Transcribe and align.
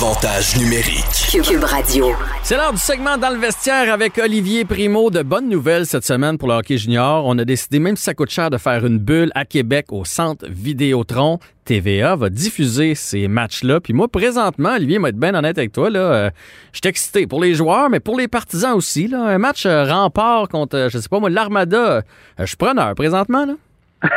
Avantage 0.00 0.56
numérique. 0.56 1.42
Cube 1.42 1.64
Radio. 1.64 2.06
C'est 2.44 2.56
l'heure 2.56 2.72
du 2.72 2.78
segment 2.78 3.18
dans 3.18 3.30
le 3.30 3.36
vestiaire 3.36 3.92
avec 3.92 4.16
Olivier 4.18 4.64
Primo. 4.64 5.10
De 5.10 5.22
bonnes 5.24 5.48
nouvelles 5.48 5.86
cette 5.86 6.04
semaine 6.04 6.38
pour 6.38 6.46
le 6.46 6.54
hockey 6.54 6.76
junior. 6.76 7.26
On 7.26 7.36
a 7.36 7.44
décidé, 7.44 7.80
même 7.80 7.96
si 7.96 8.04
ça 8.04 8.14
coûte 8.14 8.30
cher, 8.30 8.48
de 8.48 8.58
faire 8.58 8.86
une 8.86 8.98
bulle 8.98 9.32
à 9.34 9.44
Québec 9.44 9.86
au 9.90 10.04
centre 10.04 10.46
Vidéotron. 10.48 11.40
TVA 11.64 12.14
va 12.14 12.30
diffuser 12.30 12.94
ces 12.94 13.26
matchs-là. 13.26 13.80
Puis 13.80 13.92
moi, 13.92 14.06
présentement, 14.06 14.76
Olivier, 14.76 15.00
moi, 15.00 15.08
être 15.08 15.18
bien 15.18 15.34
honnête 15.34 15.58
avec 15.58 15.72
toi, 15.72 15.90
là, 15.90 15.98
euh, 15.98 16.30
je 16.72 16.78
suis 16.80 16.88
excité 16.88 17.26
pour 17.26 17.42
les 17.42 17.54
joueurs, 17.54 17.90
mais 17.90 17.98
pour 17.98 18.16
les 18.16 18.28
partisans 18.28 18.74
aussi. 18.74 19.08
Là, 19.08 19.24
un 19.24 19.38
match 19.38 19.66
euh, 19.66 19.82
rempart 19.82 20.46
contre, 20.48 20.76
euh, 20.76 20.88
je 20.90 20.98
sais 20.98 21.08
pas 21.08 21.18
moi, 21.18 21.28
l'Armada. 21.28 21.76
euh, 21.76 22.02
je 22.38 22.44
suis 22.44 22.56
preneur 22.56 22.94
présentement. 22.94 23.46
Là. 23.46 23.54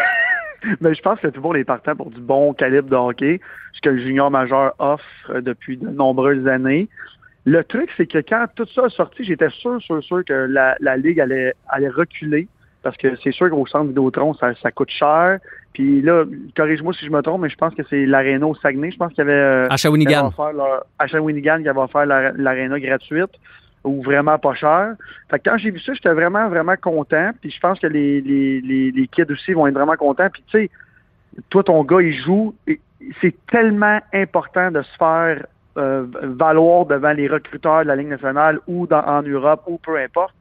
Mais 0.80 0.94
je 0.94 1.02
pense 1.02 1.20
que 1.20 1.28
tout 1.28 1.38
le 1.38 1.42
monde 1.42 1.58
est 1.58 1.64
partant 1.64 1.96
pour 1.96 2.12
du 2.12 2.22
bon 2.22 2.54
calibre 2.54 2.88
de 2.88 2.96
hockey, 2.96 3.40
ce 3.74 3.82
que 3.82 3.90
le 3.90 4.00
junior 4.00 4.30
majeur 4.32 4.74
offre 4.80 5.40
depuis 5.42 5.78
de 5.78 5.88
nombreuses 5.88 6.48
années. 6.48 6.88
Le 7.46 7.64
truc, 7.64 7.90
c'est 7.98 8.06
que 8.06 8.20
quand 8.20 8.46
tout 8.56 8.68
ça 8.74 8.86
a 8.86 8.90
sorti, 8.90 9.24
j'étais 9.24 9.50
sûr, 9.50 9.82
sûr, 9.82 10.04
sûr 10.04 10.24
que 10.26 10.34
la, 10.34 10.76
la 10.80 10.98
Ligue 10.98 11.20
allait, 11.20 11.54
allait 11.70 11.90
reculer. 11.90 12.48
Parce 12.84 12.98
que 12.98 13.16
c'est 13.24 13.32
sûr 13.32 13.50
qu'au 13.50 13.66
centre 13.68 13.88
Vidéotron, 13.90 14.34
ça, 14.34 14.54
ça 14.56 14.72
coûte 14.72 14.90
cher. 14.90 15.38
Puis 15.74 16.02
là, 16.02 16.26
corrige-moi 16.58 16.94
si 16.94 17.06
je 17.06 17.12
me 17.12 17.22
trompe, 17.22 17.42
mais 17.44 17.50
je 17.50 17.56
pense 17.56 17.74
que 17.76 17.84
c'est 17.90 18.06
l'Arena 18.06 18.46
au 18.48 18.56
Saguenay. 18.56 18.92
Je 18.92 18.98
pense 18.98 19.10
qu'il 19.14 19.20
y 19.20 19.22
avait... 19.22 19.34
euh, 19.34 19.68
À 19.70 19.78
Shawinigan. 19.78 20.10
qui 20.10 20.16
avait 20.16 20.28
offert 20.28 20.54
leur- 20.54 20.86
à 21.00 21.08
Shawinigan 21.08 21.62
qui 21.62 21.70
avait 21.70 21.80
offert 21.80 22.06
la- 22.08 22.32
l'Arena 22.32 22.80
gratuite 22.80 23.30
ou 23.84 24.02
vraiment 24.04 24.38
pas 24.40 24.54
cher. 24.56 24.96
Fait 25.30 25.40
que 25.40 25.50
quand 25.50 25.58
j'ai 25.58 25.72
vu 25.72 25.80
ça, 25.80 25.94
j'étais 25.94 26.14
vraiment, 26.14 26.48
vraiment 26.50 26.76
content. 26.76 27.32
Puis 27.40 27.52
je 27.52 27.60
pense 27.60 27.80
que 27.80 27.88
les, 27.88 28.20
les, 28.22 28.62
les, 28.62 28.92
les 28.92 29.08
kids 29.08 29.32
aussi 29.32 29.54
vont 29.54 29.66
être 29.68 29.74
vraiment 29.76 29.96
contents. 29.96 30.30
Puis 30.32 30.44
tu 30.48 30.58
sais, 30.60 30.70
toi, 31.50 31.64
ton 31.64 31.84
gars, 31.84 32.02
il 32.02 32.14
joue. 32.14 32.54
C'est 33.20 33.36
tellement 33.48 34.00
important 34.14 34.72
de 34.72 34.82
se 34.82 34.96
faire 34.98 35.46
euh, 35.78 36.06
valoir 36.24 36.86
devant 36.86 37.12
les 37.14 37.28
recruteurs 37.28 37.84
de 37.84 37.88
la 37.88 37.96
Ligue 37.96 38.10
nationale 38.10 38.60
ou 38.68 38.88
dans, 38.88 39.04
en 39.06 39.22
Europe 39.22 39.64
ou 39.68 39.78
peu 39.78 39.98
importe. 39.98 40.34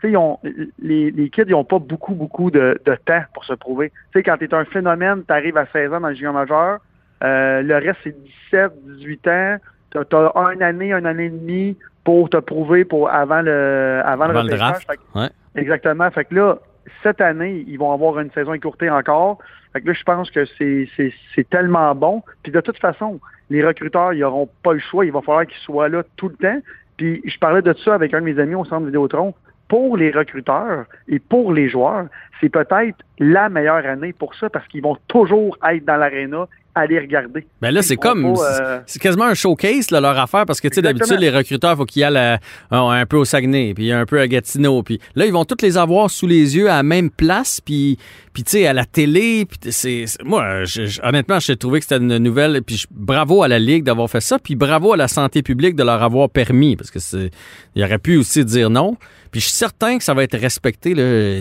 Tu 0.00 0.06
sais, 0.06 0.12
ils 0.12 0.16
ont- 0.16 0.38
les, 0.78 1.10
les 1.10 1.30
kids, 1.30 1.42
ils 1.46 1.50
n'ont 1.50 1.64
pas 1.64 1.78
beaucoup, 1.80 2.14
beaucoup 2.14 2.50
de, 2.50 2.80
de 2.84 2.94
temps 3.04 3.22
pour 3.34 3.44
se 3.44 3.54
prouver. 3.54 3.90
Tu 4.12 4.18
sais, 4.18 4.22
quand 4.22 4.36
tu 4.36 4.44
es 4.44 4.54
un 4.54 4.64
phénomène, 4.64 5.22
tu 5.26 5.32
arrives 5.32 5.56
à 5.56 5.66
16 5.66 5.92
ans 5.92 6.00
dans 6.00 6.08
le 6.08 6.14
junior 6.14 6.32
majeur, 6.32 6.78
euh, 7.24 7.62
le 7.62 7.74
reste, 7.74 7.98
c'est 8.04 8.16
17, 8.52 8.72
18 8.98 9.28
ans. 9.28 9.56
Tu 9.90 9.98
as, 9.98 10.32
une 10.54 10.62
année, 10.62 10.92
une 10.92 11.06
année 11.06 11.24
et 11.26 11.30
demie 11.30 11.76
pour 12.04 12.30
te 12.30 12.36
prouver 12.36 12.84
pour 12.84 13.10
avant 13.10 13.42
le 13.42 14.00
avant, 14.04 14.24
Avant 14.24 14.32
le 14.34 14.38
repêchage. 14.40 14.86
Ouais. 15.14 15.28
Exactement. 15.56 16.10
Fait 16.12 16.24
que 16.26 16.34
là, 16.36 16.58
cette 17.02 17.20
année, 17.20 17.64
ils 17.66 17.78
vont 17.78 17.92
avoir 17.92 18.18
une 18.18 18.30
saison 18.32 18.52
écourtée 18.54 18.90
encore. 18.90 19.38
Fait 19.72 19.80
que 19.80 19.88
là, 19.88 19.92
je 19.92 20.02
pense 20.02 20.30
que 20.30 20.44
c'est, 20.56 21.50
tellement 21.50 21.94
bon. 21.94 22.22
Puis 22.42 22.52
de 22.52 22.60
toute 22.60 22.78
façon, 22.78 23.20
les 23.50 23.64
recruteurs, 23.64 24.12
ils 24.12 24.20
n'auront 24.20 24.48
pas 24.62 24.72
le 24.72 24.78
choix. 24.78 25.04
Il 25.04 25.12
va 25.12 25.20
falloir 25.20 25.46
qu'ils 25.46 25.58
soient 25.58 25.88
là 25.88 26.02
tout 26.16 26.28
le 26.28 26.36
temps. 26.36 26.60
Puis 26.96 27.22
je 27.24 27.38
parlais 27.38 27.62
de 27.62 27.72
ça 27.84 27.94
avec 27.94 28.14
un 28.14 28.20
de 28.20 28.24
mes 28.24 28.38
amis 28.38 28.54
au 28.54 28.64
centre 28.64 28.86
Vidéotron. 28.86 29.34
Pour 29.68 29.98
les 29.98 30.10
recruteurs 30.10 30.86
et 31.08 31.18
pour 31.18 31.52
les 31.52 31.68
joueurs, 31.68 32.06
c'est 32.40 32.48
peut-être 32.48 32.96
la 33.18 33.50
meilleure 33.50 33.84
année 33.84 34.14
pour 34.14 34.34
ça 34.34 34.48
parce 34.48 34.66
qu'ils 34.68 34.82
vont 34.82 34.96
toujours 35.08 35.58
être 35.68 35.84
dans 35.84 35.96
l'aréna 35.96 36.48
à 36.74 36.86
les 36.86 37.00
regarder. 37.00 37.44
Ben 37.60 37.72
là, 37.72 37.82
c'est 37.82 37.94
Ils 37.94 37.98
comme. 37.98 38.24
euh, 38.24 38.78
C'est 38.86 39.00
quasiment 39.00 39.24
un 39.24 39.34
showcase, 39.34 39.90
là, 39.90 40.00
leur 40.00 40.16
affaire, 40.18 40.46
parce 40.46 40.60
que, 40.60 40.68
tu 40.68 40.76
sais, 40.76 40.82
d'habitude, 40.82 41.18
les 41.18 41.30
recruteurs, 41.30 41.76
faut 41.76 41.84
qu'ils 41.84 42.04
aillent 42.04 42.16
à- 42.16 42.38
un 42.70 43.04
peu 43.06 43.16
au 43.16 43.24
Saguenay, 43.24 43.74
puis 43.74 43.90
un 43.90 44.06
peu 44.06 44.20
à 44.20 44.28
Gatineau. 44.28 44.82
Puis 44.84 45.00
là, 45.16 45.26
ils 45.26 45.32
vont 45.32 45.44
tous 45.44 45.60
les 45.62 45.76
avoir 45.76 46.08
sous 46.10 46.26
les 46.28 46.56
yeux 46.56 46.70
à 46.70 46.76
la 46.76 46.82
même 46.84 47.10
place, 47.10 47.60
puis, 47.60 47.98
puis 48.32 48.44
tu 48.44 48.52
sais, 48.52 48.66
à 48.68 48.72
la 48.72 48.84
télé. 48.84 49.44
Puis 49.46 49.72
c'est, 49.72 50.04
moi, 50.24 50.64
je- 50.64 51.00
honnêtement, 51.02 51.40
j'ai 51.40 51.56
trouvé 51.56 51.80
que 51.80 51.86
c'était 51.86 51.96
une 52.02 52.18
nouvelle. 52.18 52.62
Puis 52.62 52.84
bravo 52.90 53.42
à 53.42 53.48
la 53.48 53.58
Ligue 53.58 53.82
d'avoir 53.82 54.08
fait 54.08 54.20
ça, 54.20 54.38
puis 54.38 54.54
bravo 54.54 54.92
à 54.92 54.96
la 54.96 55.08
santé 55.08 55.42
publique 55.42 55.74
de 55.74 55.82
leur 55.82 56.02
avoir 56.02 56.30
permis, 56.30 56.76
parce 56.76 56.90
que 56.92 57.00
c'est, 57.00 57.30
il 57.74 57.82
aurait 57.82 57.98
pu 57.98 58.16
aussi 58.18 58.44
dire 58.44 58.70
non. 58.70 58.96
Puis 59.30 59.40
je 59.40 59.46
suis 59.46 59.54
certain 59.56 59.98
que 59.98 60.04
ça 60.04 60.14
va 60.14 60.22
être 60.22 60.38
respecté. 60.38 60.94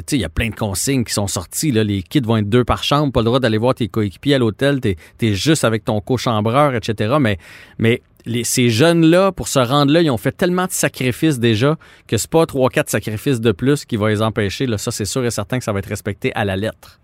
Tu 0.06 0.16
Il 0.16 0.22
y 0.22 0.25
a 0.25 0.30
plein 0.30 0.50
de 0.50 0.56
consignes 0.56 1.03
qui 1.03 1.14
sont 1.14 1.28
sorties. 1.28 1.72
Là. 1.72 1.84
Les 1.84 2.02
kids 2.02 2.22
vont 2.22 2.38
être 2.38 2.50
deux 2.50 2.64
par 2.64 2.84
chambre, 2.84 3.12
pas 3.12 3.22
le 3.22 3.25
droit 3.25 3.40
d'aller 3.40 3.58
voir 3.58 3.75
tes 3.75 3.88
coéquipiers 3.88 4.36
à 4.36 4.40
l'hôtel. 4.40 4.80
T'es 4.81 4.98
es 5.22 5.34
juste 5.34 5.64
avec 5.64 5.86
ton 5.86 6.02
co-chambreur, 6.02 6.75
etc. 6.75 7.18
Mais, 7.20 7.38
mais 7.78 8.02
ces 8.44 8.70
jeunes-là, 8.70 9.31
pour 9.31 9.48
se 9.48 9.59
rendre 9.59 9.92
là, 9.92 10.02
ils 10.02 10.12
ont 10.12 10.18
fait 10.18 10.31
tellement 10.31 10.66
de 10.66 10.72
sacrifices 10.72 11.40
déjà 11.40 11.75
que 12.08 12.18
c'est 12.18 12.30
pas 12.30 12.46
trois, 12.46 12.70
quatre 12.70 12.90
sacrifices 12.90 13.42
de 13.42 13.52
plus 13.52 13.86
qui 13.86 13.96
vont 13.96 14.08
les 14.08 14.22
empêcher. 14.22 14.66
Ça, 14.78 14.92
c'est 14.92 15.06
sûr 15.06 15.25
et 15.25 15.31
certain 15.31 15.58
que 15.58 15.64
ça 15.64 15.72
va 15.72 15.80
être 15.80 15.90
respecté 15.90 16.31
à 16.36 16.46
la 16.46 16.56
lettre. 16.56 17.00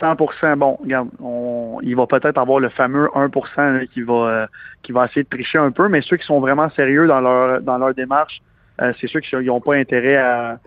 100% 0.00 0.56
bon, 0.56 0.78
regarde, 0.80 1.08
on, 1.20 1.78
il 1.82 1.96
va 1.96 2.06
peut-être 2.06 2.38
avoir 2.38 2.60
le 2.60 2.68
fameux 2.68 3.08
1 3.14 3.30
là, 3.56 3.86
qui 3.92 4.02
va 4.02 4.14
euh, 4.14 4.46
qui 4.82 4.92
va 4.92 5.06
essayer 5.06 5.24
de 5.24 5.28
tricher 5.28 5.58
un 5.58 5.72
peu, 5.72 5.88
mais 5.88 6.02
ceux 6.02 6.16
qui 6.16 6.24
sont 6.24 6.40
vraiment 6.40 6.70
sérieux 6.70 7.08
dans 7.08 7.20
leur 7.20 7.60
dans 7.62 7.78
leur 7.78 7.94
démarche, 7.94 8.40
euh, 8.80 8.92
c'est 9.00 9.08
ceux 9.08 9.20
qui 9.20 9.34
n'ont 9.36 9.60
pas 9.60 9.74
intérêt 9.74 10.16
à, 10.16 10.58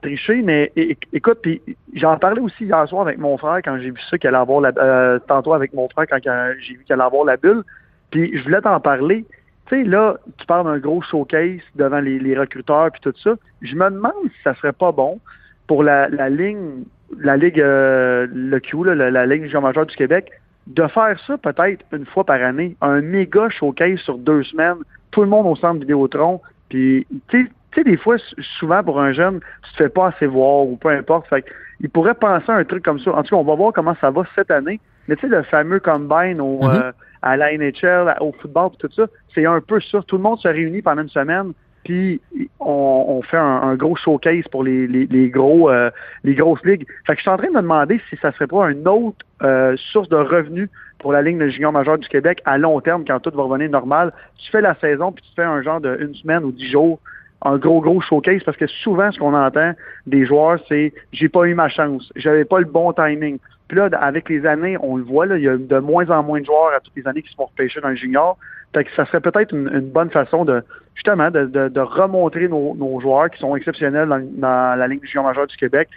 tricher. 0.00 0.40
Mais 0.42 0.72
écoute, 1.12 1.38
puis 1.42 1.60
j'en 1.94 2.16
parlais 2.16 2.40
aussi 2.40 2.64
hier 2.64 2.88
soir 2.88 3.02
avec 3.02 3.18
mon 3.18 3.36
frère 3.36 3.58
quand 3.64 3.76
j'ai 3.78 3.90
vu 3.90 4.00
ça 4.08 4.16
qu'elle 4.16 4.34
allait 4.34 4.42
avoir 4.42 4.60
la 4.60 4.72
euh, 4.78 5.18
tantôt 5.26 5.52
avec 5.52 5.74
mon 5.74 5.88
frère 5.88 6.06
quand 6.08 6.18
j'ai 6.22 6.74
vu 6.74 6.84
qu'elle 6.86 7.00
allait 7.00 7.06
avoir 7.06 7.24
la 7.24 7.36
bulle. 7.36 7.64
Puis 8.10 8.36
je 8.36 8.42
voulais 8.44 8.60
t'en 8.60 8.80
parler. 8.80 9.24
Tu 9.66 9.82
sais, 9.82 9.84
là, 9.84 10.16
tu 10.38 10.46
parles 10.46 10.64
d'un 10.64 10.78
gros 10.78 11.02
showcase 11.02 11.60
devant 11.74 12.00
les, 12.00 12.38
recruteurs 12.38 12.90
puis 12.92 13.00
tout 13.02 13.12
ça. 13.22 13.34
Je 13.60 13.74
me 13.74 13.90
demande 13.90 14.14
si 14.24 14.42
ça 14.42 14.54
serait 14.54 14.72
pas 14.72 14.92
bon 14.92 15.20
pour 15.66 15.82
la, 15.82 16.08
ligne, 16.30 16.84
la 17.18 17.36
Ligue, 17.36 17.60
euh, 17.60 18.26
le 18.32 18.60
Q, 18.60 18.84
la 18.84 19.26
Ligue 19.26 19.44
junior 19.44 19.62
majeure 19.62 19.86
du 19.86 19.96
Québec, 19.96 20.30
de 20.68 20.86
faire 20.86 21.18
ça 21.26 21.36
peut-être 21.38 21.84
une 21.92 22.06
fois 22.06 22.24
par 22.24 22.42
année, 22.42 22.76
un 22.80 23.00
méga 23.00 23.48
showcase 23.48 23.98
sur 24.00 24.18
deux 24.18 24.44
semaines, 24.44 24.76
tout 25.10 25.22
le 25.22 25.28
monde 25.28 25.46
au 25.46 25.56
centre 25.56 25.80
Vidéotron, 25.80 26.40
puis 26.68 27.06
tu 27.28 27.50
sais, 27.74 27.84
des 27.84 27.96
fois, 27.96 28.16
souvent 28.58 28.82
pour 28.82 29.00
un 29.00 29.12
jeune, 29.12 29.40
tu 29.64 29.72
te 29.72 29.76
fais 29.76 29.88
pas 29.88 30.08
assez 30.08 30.26
voir 30.26 30.66
ou 30.66 30.76
peu 30.76 30.88
importe. 30.88 31.26
Fait 31.28 31.44
il 31.80 31.88
pourrait 31.90 32.14
penser 32.14 32.50
à 32.50 32.54
un 32.56 32.64
truc 32.64 32.84
comme 32.84 32.98
ça. 32.98 33.12
En 33.14 33.22
tout 33.22 33.30
cas, 33.30 33.36
on 33.36 33.44
va 33.44 33.54
voir 33.54 33.72
comment 33.72 33.94
ça 34.00 34.10
va 34.10 34.22
cette 34.34 34.50
année. 34.50 34.80
Mais 35.06 35.14
tu 35.16 35.22
sais, 35.22 35.28
le 35.28 35.42
fameux 35.44 35.80
combine 35.80 36.40
au, 36.40 36.62
Mhm. 36.62 36.70
euh, 36.70 36.92
à 37.22 37.36
la 37.36 37.52
NHL, 37.52 38.14
au 38.20 38.32
football, 38.40 38.70
tout 38.78 38.88
ça, 38.94 39.06
c'est 39.34 39.46
un 39.46 39.60
peu 39.60 39.80
ça. 39.80 40.02
Tout 40.06 40.16
le 40.16 40.22
monde 40.22 40.38
se 40.38 40.48
réunit 40.48 40.82
pendant 40.82 41.02
une 41.02 41.08
semaine, 41.08 41.52
puis 41.84 42.20
on, 42.60 43.04
on 43.08 43.22
fait 43.22 43.36
un, 43.38 43.60
un 43.62 43.74
gros 43.76 43.96
showcase 43.96 44.46
pour 44.50 44.64
les, 44.64 44.86
les, 44.86 45.06
les 45.06 45.30
gros 45.30 45.70
euh, 45.70 45.90
les 46.24 46.34
grosses 46.34 46.64
ligues. 46.64 46.86
Fait 47.06 47.12
que 47.14 47.18
je 47.18 47.22
suis 47.22 47.30
en 47.30 47.36
train 47.36 47.48
de 47.48 47.52
me 47.54 47.62
demander 47.62 48.00
si 48.10 48.16
ça 48.16 48.32
serait 48.32 48.46
pas 48.48 48.70
une 48.70 48.86
autre 48.88 49.24
euh, 49.42 49.76
source 49.92 50.08
de 50.08 50.16
revenus 50.16 50.68
pour 50.98 51.12
la 51.12 51.22
Ligue 51.22 51.38
de 51.38 51.48
junior 51.48 51.72
majeur 51.72 51.98
du 51.98 52.08
Québec 52.08 52.40
à 52.44 52.58
long 52.58 52.80
terme, 52.80 53.04
quand 53.06 53.20
tout 53.20 53.30
va 53.34 53.42
revenir 53.42 53.70
normal. 53.70 54.12
Tu 54.38 54.50
fais 54.50 54.60
la 54.60 54.74
saison, 54.76 55.12
puis 55.12 55.24
tu 55.24 55.34
fais 55.34 55.44
un 55.44 55.62
genre 55.62 55.80
de 55.80 55.96
une 56.00 56.14
semaine 56.14 56.44
ou 56.44 56.52
dix 56.52 56.70
jours, 56.70 56.98
un 57.42 57.56
gros, 57.56 57.80
gros 57.80 58.00
showcase, 58.00 58.42
parce 58.42 58.56
que 58.56 58.66
souvent, 58.66 59.12
ce 59.12 59.18
qu'on 59.18 59.34
entend 59.34 59.72
des 60.06 60.26
joueurs, 60.26 60.58
c'est 60.68 60.92
j'ai 61.12 61.28
pas 61.28 61.44
eu 61.44 61.54
ma 61.54 61.68
chance, 61.68 62.12
j'avais 62.16 62.44
pas 62.44 62.58
le 62.58 62.64
bon 62.64 62.92
timing. 62.92 63.38
Puis 63.68 63.76
là, 63.76 63.88
avec 64.00 64.28
les 64.28 64.46
années, 64.46 64.76
on 64.80 64.96
le 64.96 65.04
voit, 65.04 65.26
là, 65.26 65.36
il 65.36 65.44
y 65.44 65.48
a 65.48 65.56
de 65.56 65.78
moins 65.78 66.08
en 66.10 66.22
moins 66.22 66.40
de 66.40 66.46
joueurs 66.46 66.72
à 66.74 66.80
toutes 66.80 66.96
les 66.96 67.06
années 67.06 67.22
qui 67.22 67.30
se 67.30 67.36
font 67.36 67.44
repêcher 67.44 67.80
dans 67.80 67.90
le 67.90 67.96
junior. 67.96 68.38
Fait 68.74 68.84
que 68.84 68.90
ça 68.96 69.04
serait 69.06 69.20
peut-être 69.20 69.54
une, 69.54 69.90
bonne 69.90 70.10
façon 70.10 70.44
de 70.44 70.62
justement 70.94 71.30
de, 71.30 71.46
de, 71.46 71.68
de 71.68 71.80
remontrer 71.80 72.48
nos, 72.48 72.74
nos 72.74 73.00
joueurs 73.00 73.30
qui 73.30 73.38
sont 73.38 73.54
exceptionnels 73.56 74.08
dans, 74.08 74.78
la 74.78 74.88
Ligue 74.88 75.00
du 75.00 75.06
junior 75.06 75.24
majeur 75.24 75.46
du 75.46 75.56
Québec 75.56 75.88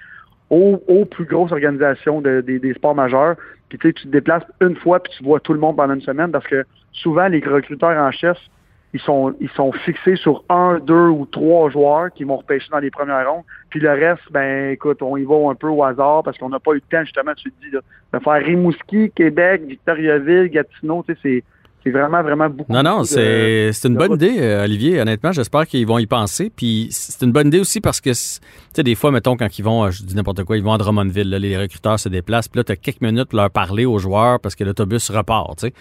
aux, 0.51 1.06
plus 1.06 1.25
grosses 1.25 1.51
organisations 1.51 2.21
de- 2.21 2.42
des- 2.42 2.74
sports 2.74 2.94
majeurs. 2.94 3.36
Puis 3.69 3.80
tu 3.80 3.94
te 3.94 4.07
déplaces 4.09 4.44
une 4.59 4.75
fois 4.75 5.01
puis 5.01 5.13
tu 5.18 5.24
vois 5.24 5.39
tout 5.39 5.53
le 5.53 5.59
monde 5.59 5.77
pendant 5.77 5.94
une 5.94 6.01
semaine 6.01 6.31
parce 6.31 6.45
que 6.45 6.65
souvent 6.92 7.27
les 7.27 7.39
recruteurs 7.39 7.98
en 7.98 8.12
chef 8.12 8.38
ils 8.94 9.00
sont 9.00 9.33
ils 9.39 9.50
sont 9.51 9.71
fixés 9.71 10.18
sur 10.18 10.44
un, 10.50 10.80
deux 10.80 11.07
ou 11.07 11.25
trois 11.25 11.69
joueurs 11.69 12.12
qui 12.12 12.25
vont 12.25 12.36
repêcher 12.38 12.68
dans 12.69 12.80
les 12.80 12.92
premières 12.92 13.31
rondes. 13.31 13.44
Puis 13.69 13.80
le 13.80 13.92
reste, 13.92 14.24
ben 14.31 14.71
écoute, 14.71 15.01
on 15.01 15.15
y 15.15 15.24
va 15.24 15.50
un 15.50 15.56
peu 15.56 15.69
au 15.69 15.83
hasard 15.83 16.24
parce 16.24 16.38
qu'on 16.38 16.50
n'a 16.50 16.59
pas 16.59 16.71
eu 16.71 16.75
le 16.75 16.81
temps, 16.81 17.04
justement, 17.06 17.33
tu 17.33 17.50
te 17.50 17.65
dis, 17.65 17.71
de 17.71 18.19
faire 18.19 18.45
Rimouski, 18.45 19.09
Québec, 19.12 19.62
Victoriaville, 19.65 20.50
Gatineau, 20.50 21.06
tu 21.07 21.13
sais, 21.13 21.19
c'est 21.24 21.44
c'est 21.83 21.89
vraiment, 21.89 22.22
vraiment 22.22 22.50
beaucoup. 22.50 22.72
Non, 22.72 22.83
non, 22.83 23.04
c'est 23.04 23.72
une 23.83 23.95
bonne 23.95 24.13
idée, 24.13 24.36
euh, 24.39 24.63
Olivier. 24.63 25.01
Honnêtement, 25.01 25.31
j'espère 25.31 25.66
qu'ils 25.66 25.88
vont 25.88 25.98
y 25.98 26.06
penser. 26.06 26.51
Puis 26.56 26.88
c'est 26.92 27.25
une 27.25 27.31
bonne 27.31 27.48
idée 27.48 27.60
aussi 27.60 27.81
parce 27.81 28.00
que, 28.00 28.12
tu 28.12 28.16
sais, 28.16 28.83
des 28.83 28.95
fois, 28.95 29.12
mettons, 29.12 29.36
quand 29.36 29.57
ils 29.57 29.63
vont, 29.63 29.86
euh, 29.86 29.92
je 29.92 30.04
dis 30.04 30.16
n'importe 30.16 30.44
quoi, 30.44 30.57
ils 30.57 30.63
vont 30.63 30.74
à 30.74 30.78
Drummondville, 30.78 31.30
là, 31.30 31.39
les 31.39 31.57
recruteurs 31.57 32.00
se 32.00 32.10
déplacent, 32.10 32.48
puis 32.48 32.60
là, 32.60 32.63
tu 32.63 32.72
as 32.72 32.75
quelques 32.75 33.01
minutes 33.01 33.30
pour 33.30 33.38
leur 33.38 33.50
parler 33.50 33.86
aux 33.86 33.98
joueurs 33.98 34.39
parce 34.39 34.56
que 34.56 34.63
l'autobus 34.63 35.10
repart, 35.10 35.57
tu 35.57 35.68
sais. 35.68 35.74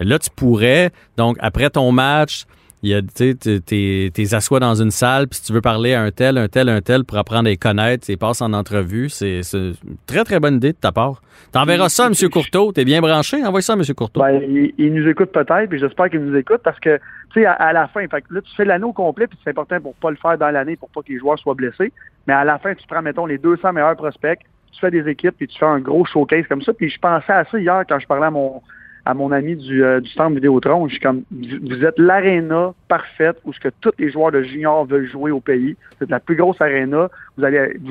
Là, 0.00 0.18
tu 0.18 0.30
pourrais, 0.30 0.90
donc, 1.16 1.36
après 1.40 1.70
ton 1.70 1.90
match, 1.90 2.44
il 2.82 2.90
y 2.90 2.94
a, 2.94 3.02
tu 3.02 3.34
sais, 3.42 4.10
t'es 4.14 4.34
assois 4.34 4.60
dans 4.60 4.80
une 4.80 4.92
salle, 4.92 5.26
puis 5.26 5.38
si 5.38 5.46
tu 5.46 5.52
veux 5.52 5.60
parler 5.60 5.94
à 5.94 6.02
un 6.02 6.12
tel, 6.12 6.38
un 6.38 6.46
tel, 6.46 6.68
un 6.68 6.80
tel 6.80 7.04
pour 7.04 7.18
apprendre 7.18 7.48
à 7.48 7.50
les 7.50 7.56
connaître, 7.56 8.06
tu 8.06 8.16
passes 8.16 8.40
en 8.40 8.52
entrevue. 8.52 9.08
C'est 9.08 9.40
une 9.52 9.74
très, 10.06 10.22
très 10.22 10.38
bonne 10.38 10.56
idée 10.56 10.72
de 10.72 10.78
ta 10.78 10.92
part. 10.92 11.20
T'enverras 11.50 11.88
ça 11.88 12.04
à 12.04 12.06
M. 12.06 12.14
Courteau. 12.30 12.70
T'es 12.72 12.84
bien 12.84 13.00
branché? 13.00 13.44
Envoie 13.44 13.62
ça 13.62 13.72
à 13.72 13.76
M. 13.76 13.82
Courteau. 13.96 14.20
Ben, 14.20 14.40
il, 14.78 14.94
nous 14.94 15.08
écoute 15.08 15.32
peut-être, 15.32 15.68
puis 15.68 15.80
j'espère 15.80 16.08
qu'il 16.08 16.20
nous 16.20 16.36
écoute 16.36 16.60
parce 16.62 16.78
que, 16.78 16.98
tu 17.32 17.40
sais, 17.40 17.46
à, 17.46 17.72
la 17.72 17.88
fin, 17.88 18.06
fait 18.06 18.24
là, 18.30 18.40
tu 18.40 18.54
fais 18.56 18.64
l'année 18.64 18.84
au 18.84 18.92
complet, 18.92 19.26
puis 19.26 19.38
c'est 19.42 19.50
important 19.50 19.80
pour 19.80 19.94
pas 19.96 20.10
le 20.10 20.16
faire 20.16 20.38
dans 20.38 20.50
l'année, 20.50 20.76
pour 20.76 20.88
pas 20.90 21.02
que 21.02 21.12
les 21.12 21.18
joueurs 21.18 21.38
soient 21.38 21.54
blessés. 21.54 21.92
Mais 22.28 22.34
à 22.34 22.44
la 22.44 22.58
fin, 22.58 22.74
tu 22.74 22.86
prends, 22.86 23.02
mettons, 23.02 23.26
les 23.26 23.38
200 23.38 23.72
meilleurs 23.72 23.96
prospects, 23.96 24.38
tu 24.70 24.80
fais 24.80 24.92
des 24.92 25.08
équipes, 25.08 25.34
puis 25.36 25.48
tu 25.48 25.58
fais 25.58 25.66
un 25.66 25.80
gros 25.80 26.04
showcase 26.04 26.46
comme 26.46 26.62
ça. 26.62 26.72
Puis 26.72 26.90
je 26.90 26.98
pensais 27.00 27.32
à 27.32 27.44
ça 27.44 27.58
hier 27.58 27.82
quand 27.88 27.98
je 27.98 28.06
parlais 28.06 28.26
à 28.26 28.30
mon 28.30 28.62
à 29.08 29.14
mon 29.14 29.32
ami 29.32 29.56
du, 29.56 29.82
euh, 29.82 30.00
du 30.00 30.10
centre 30.10 30.34
Vidéotron. 30.34 30.86
Je 30.86 30.92
suis 30.92 31.00
comme, 31.00 31.22
vous 31.30 31.82
êtes 31.82 31.98
l'aréna 31.98 32.74
parfaite 32.88 33.38
où 33.46 33.54
ce 33.54 33.58
que 33.58 33.70
tous 33.80 33.92
les 33.98 34.10
joueurs 34.10 34.32
de 34.32 34.42
junior 34.42 34.84
veulent 34.84 35.08
jouer 35.08 35.30
au 35.30 35.40
pays. 35.40 35.76
Êtes 36.02 36.10
la 36.10 36.20
plus 36.20 36.36
grosse 36.36 36.60
aréna. 36.60 37.08
Vous, 37.38 37.44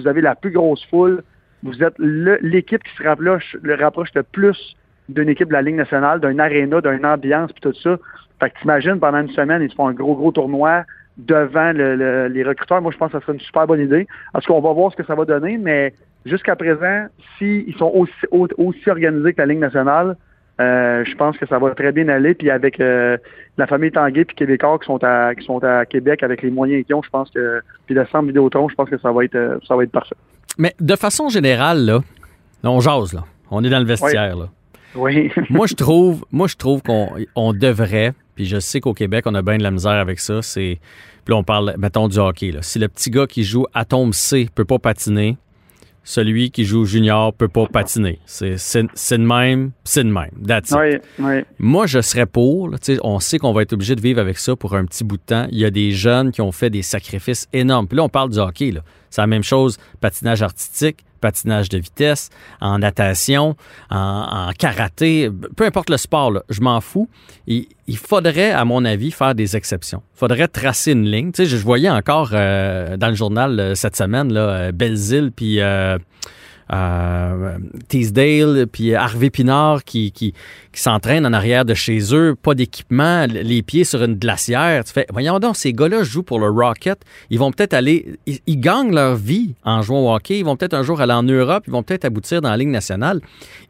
avez 0.07 0.21
la 0.21 0.35
plus 0.35 0.51
grosse 0.51 0.85
foule. 0.85 1.23
Vous 1.63 1.83
êtes 1.83 1.95
l'équipe 1.97 2.83
qui 2.83 2.95
se 2.95 3.01
rapproche 3.01 3.57
le, 3.63 3.73
rapproche 3.73 4.09
le 4.13 4.21
plus 4.21 4.77
d'une 5.09 5.27
équipe 5.27 5.47
de 5.47 5.53
la 5.53 5.63
Ligue 5.63 5.77
nationale, 5.77 6.19
d'un 6.19 6.37
aréna, 6.37 6.81
d'une 6.81 7.03
ambiance, 7.03 7.51
puis 7.51 7.61
tout 7.61 7.73
ça. 7.81 7.97
Fait 8.39 8.51
que 8.51 8.59
t'imagines, 8.59 8.99
pendant 8.99 9.21
une 9.21 9.31
semaine, 9.31 9.63
ils 9.63 9.73
font 9.73 9.87
un 9.87 9.93
gros, 9.93 10.15
gros 10.15 10.31
tournoi 10.31 10.83
devant 11.17 11.71
les 11.71 12.43
recruteurs. 12.43 12.79
Moi, 12.83 12.91
je 12.91 12.97
pense 12.97 13.11
que 13.11 13.17
ça 13.17 13.25
serait 13.25 13.33
une 13.33 13.39
super 13.39 13.65
bonne 13.65 13.81
idée. 13.81 14.05
En 14.35 14.39
tout 14.39 14.53
cas, 14.53 14.59
on 14.59 14.61
va 14.61 14.71
voir 14.71 14.91
ce 14.91 14.97
que 14.97 15.03
ça 15.03 15.15
va 15.15 15.25
donner, 15.25 15.57
mais 15.57 15.95
jusqu'à 16.27 16.55
présent, 16.55 17.07
s'ils 17.39 17.75
sont 17.77 17.91
aussi 17.91 18.89
organisés 18.91 19.33
que 19.33 19.41
la 19.41 19.47
Ligue 19.47 19.57
nationale, 19.57 20.15
euh, 20.59 21.05
je 21.05 21.15
pense 21.15 21.37
que 21.37 21.45
ça 21.45 21.59
va 21.59 21.73
très 21.75 21.91
bien 21.91 22.07
aller. 22.09 22.33
Puis 22.33 22.49
avec 22.49 22.79
euh, 22.79 23.17
la 23.57 23.67
famille 23.67 23.91
Tanguay 23.91 24.25
puis 24.25 24.35
Québécois 24.35 24.79
qui 24.79 24.85
sont 24.85 25.03
à 25.03 25.35
qui 25.35 25.45
sont 25.45 25.63
à 25.63 25.85
Québec 25.85 26.23
avec 26.23 26.41
les 26.41 26.49
moyens 26.49 26.85
qu'ils 26.85 26.95
ont, 26.95 27.03
je 27.03 27.09
pense 27.09 27.29
que 27.29 27.61
puis 27.85 27.93
le 27.93 28.05
centre 28.07 28.25
Vidéotron, 28.25 28.67
je 28.69 28.75
pense 28.75 28.89
que 28.89 28.97
ça 28.97 29.11
va 29.11 29.23
être 29.23 29.35
euh, 29.35 29.59
ça 29.67 29.75
va 29.75 29.83
être 29.83 29.91
parfait. 29.91 30.15
Mais 30.57 30.73
de 30.79 30.95
façon 30.95 31.29
générale 31.29 31.85
là, 31.85 31.99
on 32.63 32.79
jase 32.79 33.13
là, 33.13 33.23
on 33.51 33.63
est 33.63 33.69
dans 33.69 33.79
le 33.79 33.85
vestiaire 33.85 34.35
là. 34.35 34.49
Oui. 34.95 35.31
moi 35.51 35.67
je 35.67 35.75
trouve 35.75 36.25
moi 36.31 36.47
je 36.47 36.55
trouve 36.55 36.81
qu'on 36.81 37.09
on 37.35 37.53
devrait 37.53 38.13
puis 38.35 38.45
je 38.45 38.59
sais 38.59 38.79
qu'au 38.79 38.93
Québec 38.93 39.25
on 39.27 39.35
a 39.35 39.43
bien 39.43 39.57
de 39.57 39.63
la 39.63 39.71
misère 39.71 39.91
avec 39.91 40.19
ça, 40.19 40.41
c'est 40.41 40.79
puis 41.23 41.33
là 41.33 41.37
on 41.37 41.43
parle 41.43 41.75
mettons 41.77 42.07
du 42.07 42.17
hockey 42.17 42.51
là. 42.51 42.63
Si 42.63 42.79
le 42.79 42.87
petit 42.87 43.11
gars 43.11 43.27
qui 43.27 43.43
joue 43.43 43.67
à 43.75 43.85
tombe 43.85 44.13
C 44.13 44.49
peut 44.55 44.65
pas 44.65 44.79
patiner, 44.79 45.37
celui 46.07 46.51
qui 46.51 46.63
joue 46.63 46.85
junior 46.85 47.33
peut 47.33 47.49
pas 47.49 47.65
patiner. 47.67 48.19
C'est 48.25 48.53
de 48.53 49.17
même, 49.17 49.71
c'est 49.83 50.05
de 50.05 50.09
même. 50.09 50.31
That's 50.47 50.71
Moi, 51.59 51.85
je 51.85 51.99
serais 51.99 52.25
pour. 52.25 52.73
on 53.03 53.19
sait 53.19 53.37
qu'on 53.39 53.51
va 53.51 53.63
être 53.63 53.73
obligé 53.73 53.93
de 53.93 53.99
vivre 53.99 54.21
avec 54.21 54.37
ça 54.37 54.55
pour 54.55 54.73
un 54.73 54.85
petit 54.85 55.03
bout 55.03 55.17
de 55.17 55.23
temps. 55.23 55.47
Il 55.51 55.57
y 55.57 55.65
a 55.65 55.69
des 55.69 55.91
jeunes 55.91 56.31
qui 56.31 56.39
ont 56.39 56.53
fait 56.53 56.69
des 56.69 56.81
sacrifices 56.81 57.49
énormes. 57.51 57.89
Puis 57.89 57.97
là, 57.97 58.03
on 58.03 58.09
parle 58.09 58.29
du 58.29 58.39
hockey. 58.39 58.73
C'est 59.09 59.19
la 59.19 59.27
même 59.27 59.43
chose, 59.43 59.77
patinage 59.99 60.41
artistique 60.41 61.03
patinage 61.17 61.69
de 61.69 61.77
vitesse, 61.77 62.29
en 62.61 62.79
natation, 62.79 63.55
en, 63.89 64.51
karaté, 64.57 65.29
peu 65.55 65.65
importe 65.65 65.89
le 65.89 65.97
sport, 65.97 66.33
je 66.49 66.61
m'en 66.61 66.81
fous. 66.81 67.09
Il, 67.47 67.67
faudrait, 67.97 68.51
à 68.51 68.65
mon 68.65 68.83
avis, 68.85 69.11
faire 69.11 69.35
des 69.35 69.55
exceptions. 69.55 70.01
Il 70.15 70.19
faudrait 70.19 70.47
tracer 70.47 70.91
une 70.91 71.05
ligne. 71.05 71.31
Tu 71.31 71.43
sais, 71.43 71.49
je, 71.49 71.57
voyais 71.57 71.89
encore 71.89 72.31
euh, 72.33 72.97
dans 72.97 73.07
le 73.09 73.15
journal 73.15 73.59
euh, 73.59 73.75
cette 73.75 73.95
semaine, 73.95 74.31
là, 74.33 74.49
euh, 74.49 74.71
Belzile, 74.71 75.31
puis 75.35 75.59
Teasdale, 76.69 78.67
puis 78.67 78.93
Harvey 78.93 79.29
Pinard 79.29 79.83
qui, 79.83 80.11
qui, 80.11 80.33
qui 80.73 80.81
s'entraînent 80.81 81.25
en 81.25 81.33
arrière 81.33 81.63
de 81.63 81.73
chez 81.73 82.13
eux, 82.13 82.35
pas 82.35 82.55
d'équipement, 82.55 83.25
les 83.25 83.61
pieds 83.61 83.85
sur 83.85 84.03
une 84.03 84.15
glacière. 84.15 84.83
Tu 84.83 84.91
fais, 84.91 85.05
voyons 85.11 85.39
donc, 85.39 85.55
ces 85.55 85.73
gars-là 85.73 86.03
jouent 86.03 86.23
pour 86.23 86.39
le 86.39 86.49
Rocket. 86.49 86.99
Ils 87.29 87.39
vont 87.39 87.51
peut-être 87.51 87.73
aller, 87.73 88.17
ils, 88.25 88.59
gagnent 88.59 88.93
leur 88.93 89.15
vie 89.15 89.53
en 89.63 89.81
jouant 89.81 90.11
au 90.11 90.15
hockey. 90.15 90.39
Ils 90.39 90.45
vont 90.45 90.57
peut-être 90.57 90.73
un 90.73 90.83
jour 90.83 90.99
aller 90.99 91.13
en 91.13 91.23
Europe. 91.23 91.63
Ils 91.67 91.71
vont 91.71 91.83
peut-être 91.83 92.05
aboutir 92.05 92.41
dans 92.41 92.49
la 92.49 92.57
Ligue 92.57 92.69
nationale. 92.69 93.21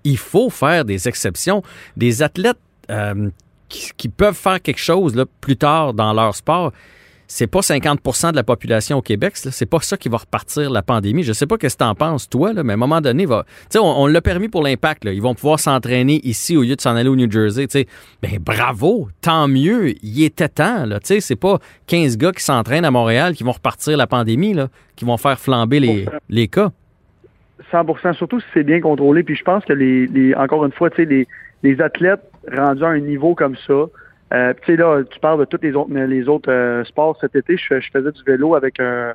Il 0.04 0.18
faut 0.18 0.50
faire 0.50 0.84
des 0.84 1.08
exceptions. 1.08 1.62
Des 1.96 2.24
athlètes 2.24 2.58
euh, 2.90 3.30
qui, 3.70 3.92
qui, 3.96 4.10
peuvent 4.10 4.36
faire 4.36 4.62
quelque 4.62 4.80
chose 4.80 5.16
là, 5.16 5.26
plus 5.42 5.58
tard 5.58 5.94
dans 5.94 6.14
leur 6.14 6.36
sport 6.36 6.72
c'est 7.28 7.48
pas 7.48 7.60
50% 7.60 8.32
de 8.32 8.36
la 8.36 8.44
population 8.44 8.98
au 8.98 9.02
Québec. 9.02 9.34
C'est 9.36 9.66
pas 9.66 9.80
ça 9.82 9.98
qui 9.98 10.08
va 10.08 10.18
repartir 10.18 10.70
la 10.70 10.82
pandémie. 10.82 11.24
Je 11.24 11.34
sais 11.34 11.46
pas 11.46 11.56
ce 11.62 11.68
que 11.68 11.78
tu 11.78 11.84
en 11.84 11.94
penses, 11.94 12.30
toi, 12.30 12.54
là, 12.54 12.64
mais 12.64 12.74
à 12.74 12.76
un 12.76 12.78
moment 12.78 13.02
donné, 13.02 13.26
va... 13.26 13.46
on, 13.76 13.80
on 13.80 14.08
l'a 14.08 14.22
permis 14.22 14.48
pour 14.48 14.64
l'impact. 14.64 15.04
Ils 15.06 15.22
vont 15.22 15.36
pouvoir 15.36 15.60
s'entraîner 15.60 16.22
ici 16.24 16.56
au 16.56 16.64
lieu 16.64 16.76
de 16.76 16.82
s'en 16.82 16.96
aller 16.96 17.10
au 17.10 17.16
New 17.16 17.30
Jersey. 17.30 17.68
Ben, 18.22 18.40
bravo, 18.40 19.10
tant 19.22 19.48
mieux. 19.48 19.90
Il 20.02 20.24
était 20.24 20.50
temps. 20.50 20.86
C'est 21.04 21.36
pas 21.36 21.60
15 21.88 22.18
gars 22.18 22.32
qui 22.32 22.44
s'entraînent 22.44 22.86
à 22.86 22.92
Montréal 22.92 23.34
qui 23.34 23.44
vont 23.44 23.52
repartir 23.52 23.98
la 23.98 24.08
pandémie, 24.08 24.54
là, 24.54 24.70
qui 24.96 25.04
vont 25.04 25.18
faire 25.18 25.40
flamber 25.40 25.80
les, 25.80 26.06
les 26.30 26.48
cas. 26.48 26.72
100% 27.72 28.14
surtout 28.14 28.40
si 28.40 28.46
c'est 28.54 28.64
bien 28.64 28.80
contrôlé. 28.80 29.24
Puis 29.24 29.36
je 29.36 29.44
pense 29.44 29.66
que, 29.66 29.74
les, 29.74 30.34
encore 30.36 30.66
une 30.66 30.72
fois, 30.72 30.90
les, 30.98 31.28
les 31.64 31.82
athlètes 31.82 32.24
rendus 32.56 32.84
à 32.84 32.88
un 32.88 33.00
niveau 33.00 33.36
comme 33.36 33.56
ça, 33.68 33.88
euh, 34.34 34.54
tu 34.62 34.74
sais, 34.74 34.76
là, 34.78 35.04
tu 35.10 35.20
parles 35.20 35.40
de 35.40 35.46
tous 35.46 35.60
les 35.62 35.74
autres, 35.74 35.94
les 35.94 36.28
autres 36.28 36.52
euh, 36.52 36.84
sports. 36.84 37.18
Cet 37.22 37.36
été, 37.36 37.58
je, 37.58 37.80
faisais 37.92 38.12
du 38.12 38.24
vélo 38.24 38.56
avec 38.56 38.80
un, 38.80 39.14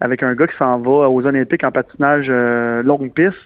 avec 0.00 0.22
un 0.22 0.34
gars 0.34 0.46
qui 0.46 0.56
s'en 0.56 0.78
va 0.78 1.10
aux 1.10 1.26
Olympiques 1.26 1.64
en 1.64 1.72
patinage 1.72 2.26
euh, 2.28 2.82
longue 2.82 3.12
piste. 3.12 3.36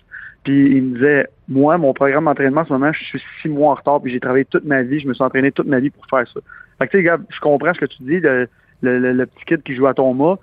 Puis 0.44 0.76
il 0.76 0.82
me 0.82 0.94
disait, 0.94 1.28
moi, 1.48 1.76
mon 1.78 1.92
programme 1.92 2.24
d'entraînement 2.24 2.62
en 2.62 2.66
ce 2.66 2.72
moment, 2.72 2.92
je 2.92 3.04
suis 3.04 3.22
six 3.42 3.48
mois 3.48 3.72
en 3.72 3.74
retard, 3.74 4.00
puis 4.00 4.10
j'ai 4.12 4.20
travaillé 4.20 4.46
toute 4.46 4.64
ma 4.64 4.82
vie, 4.82 5.00
je 5.00 5.06
me 5.06 5.12
suis 5.12 5.22
entraîné 5.22 5.52
toute 5.52 5.66
ma 5.66 5.80
vie 5.80 5.90
pour 5.90 6.06
faire 6.06 6.26
ça. 6.32 6.40
Fait 6.78 6.86
que 6.86 6.96
tu 6.96 7.04
sais, 7.04 7.16
je 7.28 7.40
comprends 7.40 7.74
ce 7.74 7.80
que 7.80 7.84
tu 7.84 8.02
dis, 8.04 8.20
le, 8.20 8.48
le, 8.80 9.26
petit 9.26 9.44
kid 9.44 9.62
qui 9.62 9.74
joue 9.74 9.86
à 9.86 9.92
ton 9.92 10.14
mât. 10.14 10.38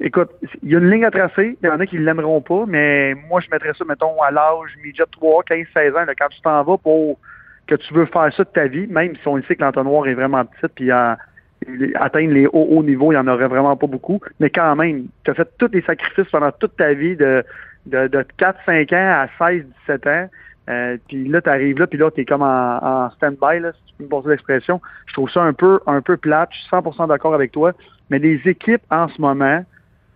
Écoute, 0.00 0.30
il 0.64 0.72
y 0.72 0.74
a 0.74 0.78
une 0.78 0.90
ligne 0.90 1.04
à 1.04 1.12
tracer, 1.12 1.56
il 1.62 1.66
y 1.66 1.70
en 1.70 1.78
a 1.78 1.86
qui 1.86 1.96
ne 1.96 2.04
l'aimeront 2.04 2.40
pas, 2.40 2.64
mais 2.66 3.14
moi, 3.28 3.40
je 3.40 3.48
mettrais 3.52 3.72
ça, 3.78 3.84
mettons, 3.84 4.20
à 4.20 4.32
l'âge 4.32 4.76
midget 4.82 5.04
3, 5.12 5.44
15, 5.44 5.66
16 5.72 5.94
ans, 5.94 6.04
là, 6.04 6.14
quand 6.18 6.28
tu 6.28 6.40
t'en 6.40 6.64
vas 6.64 6.76
pour 6.76 7.20
que 7.66 7.74
tu 7.74 7.94
veux 7.94 8.06
faire 8.06 8.32
ça 8.34 8.44
de 8.44 8.48
ta 8.48 8.66
vie, 8.66 8.86
même 8.86 9.14
si 9.16 9.28
on 9.28 9.40
sait 9.42 9.56
que 9.56 9.62
l'entonnoir 9.62 10.06
est 10.06 10.14
vraiment 10.14 10.44
petit, 10.44 10.72
puis 10.74 10.90
atteindre 10.90 12.32
les 12.32 12.46
hauts, 12.46 12.66
hauts 12.70 12.82
niveaux, 12.82 13.12
il 13.12 13.16
n'y 13.16 13.20
en 13.20 13.26
aurait 13.26 13.48
vraiment 13.48 13.76
pas 13.76 13.86
beaucoup. 13.86 14.20
Mais 14.40 14.50
quand 14.50 14.76
même, 14.76 15.06
tu 15.24 15.30
as 15.30 15.34
fait 15.34 15.48
tous 15.58 15.70
les 15.72 15.82
sacrifices 15.82 16.30
pendant 16.30 16.52
toute 16.52 16.76
ta 16.76 16.92
vie 16.94 17.16
de, 17.16 17.44
de, 17.86 18.08
de 18.08 18.24
4-5 18.38 18.94
ans 18.94 19.26
à 19.40 19.50
16-17 19.88 20.08
ans. 20.08 20.28
Euh, 20.68 20.96
puis 21.08 21.28
là, 21.28 21.40
tu 21.40 21.48
arrives 21.48 21.78
là, 21.78 21.86
puis 21.86 21.98
là, 21.98 22.10
tu 22.10 22.20
es 22.20 22.24
comme 22.24 22.42
en, 22.42 22.78
en 22.82 23.10
stand-by, 23.10 23.60
là, 23.60 23.72
si 23.72 23.94
tu 23.96 24.02
me 24.02 24.08
passer 24.08 24.28
l'expression. 24.28 24.80
Je 25.06 25.12
trouve 25.12 25.30
ça 25.30 25.42
un 25.42 25.52
peu, 25.52 25.80
un 25.86 26.00
peu 26.00 26.16
plate. 26.16 26.50
Je 26.52 26.58
suis 26.58 26.68
100% 26.70 27.08
d'accord 27.08 27.34
avec 27.34 27.52
toi. 27.52 27.72
Mais 28.10 28.18
les 28.18 28.40
équipes 28.44 28.82
en 28.90 29.08
ce 29.08 29.20
moment, 29.20 29.64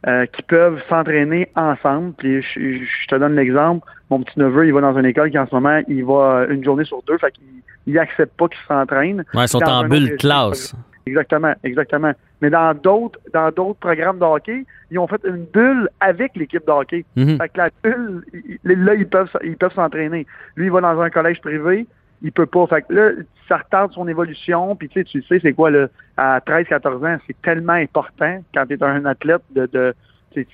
euh, 0.06 0.26
qui 0.26 0.42
peuvent 0.42 0.82
s'entraîner 0.88 1.48
ensemble. 1.54 2.12
Puis 2.14 2.42
je, 2.42 3.06
te 3.08 3.14
donne 3.16 3.36
l'exemple. 3.36 3.86
Mon 4.10 4.22
petit 4.22 4.38
neveu, 4.38 4.66
il 4.66 4.72
va 4.72 4.80
dans 4.80 4.98
une 4.98 5.06
école 5.06 5.30
qui 5.30 5.38
en 5.38 5.46
ce 5.46 5.54
moment, 5.54 5.80
il 5.88 6.04
va 6.04 6.46
une 6.48 6.64
journée 6.64 6.84
sur 6.84 7.02
deux, 7.02 7.18
fait 7.18 7.30
qu'il 7.32 7.44
il 7.86 7.98
accepte 7.98 8.36
pas 8.36 8.48
qu'il 8.48 8.60
s'entraîne. 8.66 9.24
Ouais, 9.34 9.44
ils 9.44 9.48
sont 9.48 9.62
en 9.62 9.84
bulle 9.84 10.16
classe. 10.16 10.74
Exactement, 11.06 11.54
exactement. 11.64 12.12
Mais 12.40 12.50
dans 12.50 12.74
d'autres, 12.74 13.18
dans 13.32 13.50
d'autres 13.50 13.80
programmes 13.80 14.18
de 14.18 14.24
hockey, 14.24 14.64
ils 14.90 14.98
ont 14.98 15.06
fait 15.06 15.20
une 15.24 15.44
bulle 15.44 15.88
avec 16.00 16.36
l'équipe 16.36 16.64
de 16.66 16.72
hockey. 16.72 17.04
Mhm. 17.16 17.38
Fait 17.38 17.48
que 17.48 17.58
la 17.58 17.70
bulle, 17.82 18.24
là, 18.64 18.94
ils 18.94 19.08
peuvent, 19.08 19.30
ils 19.42 19.56
peuvent 19.56 19.74
s'entraîner. 19.74 20.26
Lui, 20.56 20.66
il 20.66 20.72
va 20.72 20.80
dans 20.80 21.00
un 21.00 21.10
collège 21.10 21.40
privé, 21.40 21.86
il 22.22 22.32
peut 22.32 22.46
pas. 22.46 22.66
Fait 22.66 22.82
que 22.82 22.92
là, 22.92 23.10
ça 23.48 23.58
retarde 23.58 23.92
son 23.92 24.06
évolution. 24.08 24.76
Puis 24.76 24.88
tu 24.88 25.00
sais, 25.00 25.04
tu 25.04 25.22
sais, 25.22 25.40
c'est 25.42 25.52
quoi 25.52 25.70
là, 25.70 25.88
à 26.16 26.40
13-14 26.40 27.06
ans, 27.06 27.18
c'est 27.26 27.40
tellement 27.42 27.74
important 27.74 28.42
quand 28.54 28.66
tu 28.66 28.74
es 28.74 28.82
un 28.82 29.04
athlète 29.04 29.42
de, 29.54 29.66
de 29.66 29.94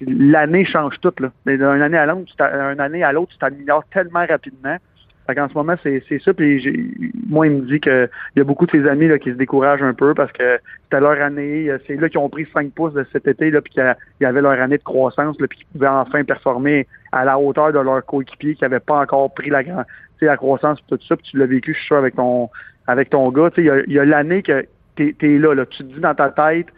l'année 0.06 0.64
change 0.64 0.98
tout 1.00 1.12
là. 1.18 1.30
Mais 1.44 1.56
d'une 1.56 1.82
année 1.82 1.98
à 1.98 2.06
l'autre, 2.06 2.32
une 2.40 2.80
année 2.80 3.02
à 3.02 3.12
l'autre, 3.12 3.32
tu 3.32 3.38
t'améliores 3.38 3.84
tellement 3.92 4.24
rapidement. 4.26 4.76
Fait 5.26 5.34
qu'en 5.34 5.48
ce 5.48 5.54
moment, 5.54 5.74
c'est, 5.82 6.02
ça. 6.24 6.32
Puis 6.32 7.10
moi, 7.28 7.48
il 7.48 7.54
me 7.54 7.60
dit 7.62 7.80
qu'il 7.80 8.08
y 8.36 8.40
a 8.40 8.44
beaucoup 8.44 8.64
de 8.64 8.70
ses 8.70 8.86
amis 8.86 9.08
là, 9.08 9.18
qui 9.18 9.30
se 9.30 9.34
découragent 9.36 9.82
un 9.82 9.92
peu 9.92 10.14
parce 10.14 10.30
que 10.30 10.60
c'était 10.84 11.00
leur 11.00 11.20
année. 11.20 11.68
C'est 11.86 11.96
là 11.96 12.08
qu'ils 12.08 12.20
ont 12.20 12.28
pris 12.28 12.46
5 12.54 12.70
pouces 12.70 12.94
de 12.94 13.04
cet 13.12 13.26
été, 13.26 13.50
là, 13.50 13.60
puis 13.60 13.72
qu'il 13.72 13.96
y 14.20 14.24
avait 14.24 14.40
leur 14.40 14.52
année 14.52 14.78
de 14.78 14.84
croissance, 14.84 15.38
là, 15.40 15.48
puis 15.48 15.58
qu'ils 15.58 15.66
pouvaient 15.66 15.88
enfin 15.88 16.22
performer 16.22 16.86
à 17.10 17.24
la 17.24 17.40
hauteur 17.40 17.72
de 17.72 17.80
leur 17.80 18.04
coéquipier 18.06 18.54
qui 18.54 18.62
n'avait 18.62 18.78
pas 18.78 19.00
encore 19.00 19.34
pris 19.34 19.50
la 19.50 19.64
grande 19.64 19.84
la 20.24 20.36
croissance 20.36 20.78
tout 20.88 20.98
ça, 21.06 21.16
puis 21.16 21.26
tu 21.30 21.38
l'as 21.38 21.46
vécu, 21.46 21.72
je 21.74 21.78
suis 21.78 21.86
sûr, 21.86 21.96
avec 21.96 22.16
ton 22.16 22.48
avec 22.86 23.10
ton 23.10 23.30
gars. 23.30 23.50
Il 23.58 23.64
y 23.88 23.98
a, 23.98 24.04
l'année 24.04 24.42
que 24.42 24.66
t'es 24.96 25.14
es 25.20 25.38
là, 25.38 25.54
là. 25.54 25.66
Tu 25.66 25.78
te 25.78 25.94
dis 25.94 26.00
dans 26.00 26.14
ta 26.14 26.30
tête, 26.30 26.68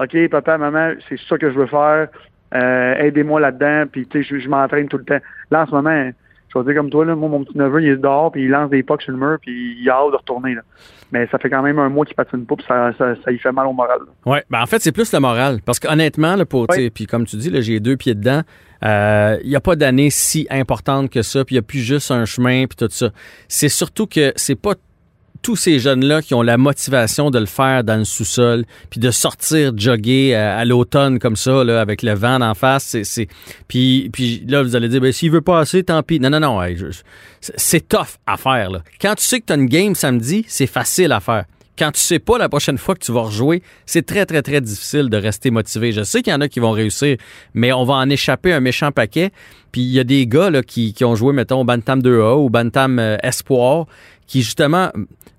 OK, 0.00 0.28
papa, 0.30 0.58
maman, 0.58 0.92
c'est 1.08 1.18
ça 1.28 1.36
que 1.36 1.50
je 1.50 1.58
veux 1.58 1.66
faire. 1.66 2.08
Euh, 2.54 2.94
aidez-moi 2.94 3.40
là-dedans, 3.40 3.84
puis 3.90 4.06
tu 4.06 4.22
sais, 4.22 4.28
je, 4.28 4.38
je 4.38 4.48
m'entraîne 4.48 4.88
tout 4.88 4.98
le 4.98 5.04
temps. 5.04 5.18
Là, 5.50 5.62
en 5.62 5.66
ce 5.66 5.72
moment, 5.72 6.10
je 6.48 6.58
vais 6.58 6.64
dire 6.64 6.80
comme 6.80 6.90
toi, 6.90 7.04
là, 7.04 7.14
moi, 7.14 7.28
mon 7.28 7.44
petit 7.44 7.58
neveu, 7.58 7.82
il 7.82 7.88
est 7.88 7.96
dehors, 7.96 8.30
puis 8.30 8.44
il 8.44 8.50
lance 8.50 8.70
des 8.70 8.82
pucks 8.82 9.02
sur 9.02 9.12
le 9.12 9.18
mur, 9.18 9.38
puis 9.40 9.76
il 9.80 9.90
a 9.90 9.96
hâte 9.96 10.12
de 10.12 10.16
retourner. 10.16 10.54
Là. 10.54 10.62
Mais 11.12 11.26
ça 11.28 11.38
fait 11.38 11.50
quand 11.50 11.62
même 11.62 11.78
un 11.78 11.88
mois 11.88 12.04
qu'il 12.04 12.14
patine 12.14 12.46
pas, 12.46 12.56
puis 12.56 12.64
ça, 12.66 12.92
ça, 12.96 13.14
ça 13.24 13.32
y 13.32 13.38
fait 13.38 13.52
mal 13.52 13.66
au 13.66 13.72
moral. 13.72 13.98
Oui, 14.24 14.38
ben 14.48 14.62
en 14.62 14.66
fait, 14.66 14.80
c'est 14.80 14.92
plus 14.92 15.12
le 15.12 15.20
moral. 15.20 15.60
Parce 15.64 15.80
qu'honnêtement, 15.80 16.36
pour, 16.48 16.66
puis 16.66 17.06
comme 17.06 17.26
tu 17.26 17.36
dis, 17.36 17.50
j'ai 17.62 17.80
deux 17.80 17.96
pieds 17.96 18.14
dedans. 18.14 18.42
Euh, 18.84 19.38
Il 19.42 19.50
n'y 19.50 19.56
a 19.56 19.60
pas 19.60 19.76
d'année 19.76 20.10
si 20.10 20.46
importante 20.50 21.10
que 21.10 21.22
ça, 21.22 21.44
puis 21.44 21.54
il 21.54 21.58
n'y 21.58 21.60
a 21.60 21.62
plus 21.62 21.80
juste 21.80 22.10
un 22.10 22.24
chemin, 22.24 22.66
puis 22.66 22.76
tout 22.76 22.88
ça. 22.90 23.10
C'est 23.48 23.68
surtout 23.68 24.06
que 24.06 24.32
c'est 24.36 24.54
pas 24.54 24.74
tous 25.42 25.54
ces 25.54 25.78
jeunes-là 25.78 26.22
qui 26.22 26.34
ont 26.34 26.42
la 26.42 26.56
motivation 26.56 27.30
de 27.30 27.38
le 27.38 27.46
faire 27.46 27.84
dans 27.84 27.96
le 27.96 28.04
sous-sol, 28.04 28.64
puis 28.90 28.98
de 28.98 29.10
sortir 29.10 29.72
jogger 29.76 30.34
à, 30.34 30.58
à 30.58 30.64
l'automne 30.64 31.18
comme 31.18 31.36
ça, 31.36 31.62
là, 31.62 31.80
avec 31.80 32.02
le 32.02 32.14
vent 32.14 32.38
d'en 32.40 32.54
face. 32.54 32.96
C'est. 33.04 33.28
Puis, 33.68 34.10
puis 34.12 34.42
là, 34.48 34.62
vous 34.62 34.74
allez 34.74 34.88
dire, 34.88 35.00
ben, 35.00 35.12
s'il 35.12 35.30
veut 35.30 35.42
pas 35.42 35.60
assez, 35.60 35.84
tant 35.84 36.02
pis. 36.02 36.18
Non, 36.18 36.30
non, 36.30 36.40
non. 36.40 36.60
c'est- 37.40 37.88
tough 37.88 38.16
à 38.26 38.36
faire. 38.36 38.70
Quand 39.00 39.14
tu 39.14 39.24
sais 39.24 39.40
que 39.40 39.46
tu 39.46 39.52
as 39.52 39.56
une 39.56 39.66
game 39.66 39.94
samedi, 39.94 40.44
c'est 40.48 40.66
facile 40.66 41.12
à 41.12 41.20
faire. 41.20 41.44
Quand 41.78 41.92
tu 41.92 42.00
sais 42.00 42.18
pas 42.18 42.38
la 42.38 42.48
prochaine 42.48 42.78
fois 42.78 42.94
que 42.94 43.04
tu 43.04 43.12
vas 43.12 43.22
rejouer, 43.22 43.62
c'est 43.84 44.04
très, 44.04 44.24
très, 44.24 44.42
très 44.42 44.60
difficile 44.60 45.10
de 45.10 45.16
rester 45.16 45.50
motivé. 45.50 45.92
Je 45.92 46.02
sais 46.02 46.22
qu'il 46.22 46.32
y 46.32 46.36
en 46.36 46.40
a 46.40 46.48
qui 46.48 46.60
vont 46.60 46.70
réussir, 46.70 47.16
mais 47.54 47.72
on 47.72 47.84
va 47.84 47.94
en 47.94 48.08
échapper 48.08 48.52
un 48.52 48.60
méchant 48.60 48.92
paquet. 48.92 49.30
Puis 49.72 49.82
il 49.82 49.90
y 49.90 50.00
a 50.00 50.04
des 50.04 50.26
gars 50.26 50.50
qui, 50.62 50.94
ont 51.02 51.14
joué, 51.14 51.34
mettons, 51.34 51.60
au 51.60 51.64
Bantam 51.64 52.00
2A 52.00 52.42
ou 52.42 52.48
Bantam 52.48 52.98
euh, 52.98 53.18
Espoir, 53.22 53.86
qui 54.26 54.42
justement 54.42 54.90